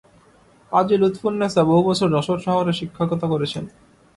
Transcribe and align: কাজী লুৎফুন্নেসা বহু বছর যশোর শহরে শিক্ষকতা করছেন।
কাজী 0.71 0.95
লুৎফুন্নেসা 0.97 1.61
বহু 1.63 1.81
বছর 1.89 2.07
যশোর 2.15 2.39
শহরে 2.45 2.73
শিক্ষকতা 2.79 3.25
করছেন। 3.31 3.63